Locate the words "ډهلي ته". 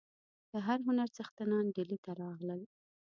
1.75-2.11